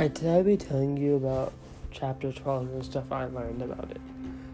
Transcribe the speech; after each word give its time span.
Hi, 0.00 0.08
today 0.08 0.36
I'll 0.36 0.42
be 0.42 0.56
telling 0.56 0.96
you 0.96 1.16
about 1.16 1.52
chapter 1.90 2.32
12 2.32 2.70
and 2.72 2.82
stuff 2.82 3.12
I 3.12 3.26
learned 3.26 3.60
about 3.60 3.90
it. 3.90 4.00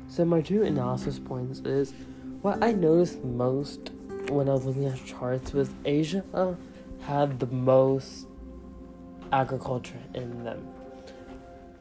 So, 0.09 0.25
my 0.25 0.41
two 0.41 0.65
analysis 0.65 1.21
points 1.21 1.61
is 1.61 1.95
what 2.43 2.65
I 2.65 2.73
noticed 2.73 3.23
most 3.23 3.93
when 4.29 4.49
I 4.49 4.55
was 4.55 4.65
looking 4.65 4.87
at 4.87 5.05
charts 5.05 5.53
was 5.53 5.71
Asia 5.85 6.25
had 7.03 7.39
the 7.39 7.47
most 7.47 8.27
agriculture 9.31 10.03
in 10.15 10.43
them. 10.43 10.67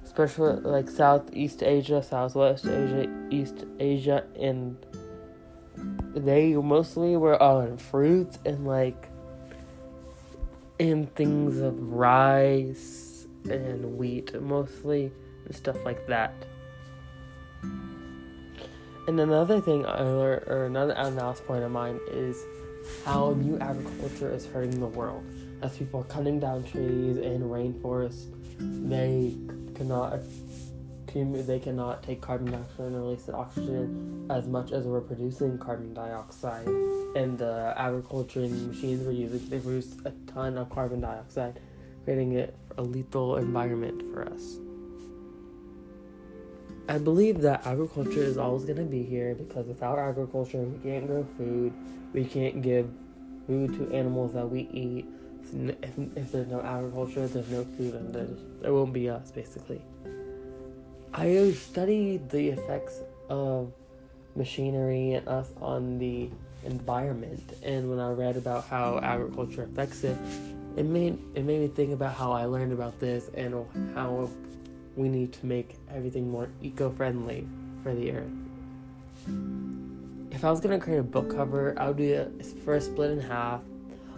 Especially 0.04 0.62
like 0.62 0.88
Southeast 0.88 1.64
Asia, 1.64 2.04
Southwest 2.04 2.68
Asia, 2.68 3.10
East 3.32 3.66
Asia, 3.80 4.26
and 4.40 4.78
they 6.14 6.54
mostly 6.54 7.18
were 7.18 7.42
on 7.42 7.78
fruits 7.78 8.38
and 8.46 8.68
like 8.68 9.10
in 10.78 11.08
things 11.08 11.60
of 11.62 11.82
rice 11.92 13.15
and 13.50 13.98
wheat 13.98 14.40
mostly 14.42 15.12
and 15.46 15.56
stuff 15.56 15.78
like 15.86 16.08
that. 16.08 16.34
And 19.08 19.20
another 19.20 19.62
thing 19.62 19.84
learned, 19.84 20.44
or 20.48 20.66
another 20.66 20.94
analysis 20.94 21.46
point 21.46 21.64
of 21.64 21.72
mine 21.72 22.00
is 22.12 22.44
how 23.04 23.32
new 23.34 23.58
agriculture 23.60 24.32
is 24.32 24.46
hurting 24.48 24.80
the 24.80 24.88
world. 24.88 25.24
As 25.62 25.78
people 25.78 26.02
are 26.02 26.06
cutting 26.06 26.40
down 26.40 26.64
trees 26.64 27.18
in 27.18 27.42
rainforests, 27.44 28.26
they 28.60 29.36
cannot 29.76 30.20
they 31.16 31.60
cannot 31.60 32.04
take 32.04 32.20
carbon 32.20 32.52
dioxide 32.52 32.88
and 32.88 32.96
release 32.98 33.24
the 33.24 33.34
oxygen 33.34 34.28
as 34.30 34.48
much 34.48 34.74
as 34.74 34.84
we're 34.84 35.00
producing 35.00 35.58
carbon 35.58 35.94
dioxide. 35.94 36.68
And 36.68 37.38
the 37.38 37.74
agriculture 37.78 38.42
and 38.42 38.68
machines 38.68 39.06
we're 39.06 39.14
using, 39.14 39.48
they 39.48 39.60
produce 39.60 39.96
a 40.04 40.12
ton 40.28 40.58
of 40.58 40.70
carbon 40.70 41.00
dioxide, 41.00 41.62
creating 42.06 42.34
it 42.34 42.56
a 42.78 42.82
lethal 42.82 43.38
environment 43.38 44.02
for 44.14 44.24
us. 44.30 44.58
I 46.88 47.00
believe 47.00 47.42
that 47.42 47.66
agriculture 47.66 48.22
is 48.22 48.38
always 48.38 48.64
going 48.64 48.78
to 48.78 48.84
be 48.84 49.04
here 49.04 49.34
because 49.34 49.66
without 49.66 49.98
agriculture, 49.98 50.60
we 50.60 50.78
can't 50.88 51.08
grow 51.08 51.26
food, 51.36 51.74
we 52.14 52.26
can't 52.26 52.62
give 52.62 52.88
food 53.48 53.74
to 53.80 53.94
animals 53.94 54.34
that 54.34 54.50
we 54.50 54.70
eat. 54.72 55.06
If, 55.54 55.98
if 56.16 56.32
there's 56.32 56.48
no 56.48 56.62
agriculture, 56.62 57.28
there's 57.28 57.50
no 57.50 57.64
food, 57.78 57.96
and 57.96 58.14
there 58.62 58.74
won't 58.74 58.94
be 58.94 59.10
us, 59.10 59.32
basically. 59.32 59.82
I 61.14 61.52
studied 61.54 62.30
the 62.30 62.50
effects 62.50 63.00
of 63.30 63.72
machinery 64.36 65.14
and 65.14 65.28
us 65.28 65.50
on 65.62 65.98
the 65.98 66.30
environment, 66.66 67.58
and 67.64 67.90
when 67.90 68.00
I 68.00 68.12
read 68.12 68.38
about 68.38 68.68
how 68.68 69.00
agriculture 69.02 69.64
affects 69.64 70.04
it, 70.04 70.18
it 70.76 70.86
made 70.86 71.18
it 71.36 71.44
made 71.44 71.62
me 71.62 71.68
think 71.68 71.94
about 71.94 72.14
how 72.16 72.32
I 72.32 72.46
learned 72.46 72.74
about 72.74 73.00
this 73.00 73.30
and 73.34 73.66
how 73.94 74.30
we 74.96 75.10
need 75.10 75.34
to 75.34 75.46
make 75.46 75.76
everything 75.94 76.30
more 76.30 76.50
eco-friendly 76.62 77.48
for 77.84 77.94
the 77.94 78.12
earth. 78.12 78.32
If 80.32 80.44
I 80.44 80.52
was 80.52 80.60
gonna 80.60 80.80
create 80.80 81.00
a 81.00 81.04
book 81.04 81.34
cover, 81.34 81.74
I 81.78 81.88
would 81.88 81.98
do 81.98 82.04
it 82.04 82.46
first 82.64 82.92
split 82.92 83.12
in 83.12 83.20
half. 83.20 83.62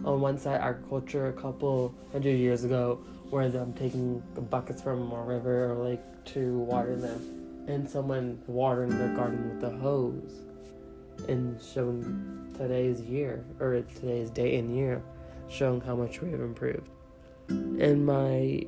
On 0.05 0.21
one 0.21 0.37
side, 0.37 0.61
agriculture 0.61 1.27
a 1.27 1.33
couple 1.33 1.93
hundred 2.11 2.37
years 2.37 2.63
ago, 2.63 2.99
where 3.29 3.43
I'm 3.43 3.73
taking 3.73 4.21
buckets 4.49 4.81
from 4.81 5.11
a 5.11 5.21
river 5.23 5.71
or 5.71 5.75
lake 5.83 6.01
to 6.25 6.59
water 6.59 6.95
them, 6.95 7.65
and 7.67 7.89
someone 7.89 8.39
watering 8.45 8.97
their 8.97 9.15
garden 9.15 9.49
with 9.49 9.63
a 9.63 9.75
hose, 9.77 10.41
and 11.27 11.59
showing 11.61 12.53
today's 12.55 13.01
year 13.01 13.43
or 13.59 13.81
today's 13.95 14.29
day 14.29 14.57
and 14.57 14.75
year, 14.75 15.01
showing 15.49 15.81
how 15.81 15.95
much 15.95 16.21
we 16.21 16.31
have 16.31 16.41
improved. 16.41 16.89
And 17.49 18.05
my 18.05 18.65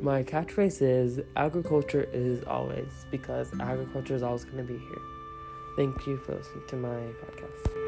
my 0.00 0.22
catchphrase 0.24 0.82
is 0.82 1.20
agriculture 1.36 2.08
is 2.12 2.42
always 2.44 2.90
because 3.10 3.52
agriculture 3.60 4.16
is 4.16 4.22
always 4.22 4.44
going 4.44 4.58
to 4.58 4.64
be 4.64 4.78
here. 4.78 5.02
Thank 5.76 6.06
you 6.06 6.16
for 6.18 6.34
listening 6.34 6.64
to 6.68 6.76
my 6.76 6.88
podcast. 6.88 7.81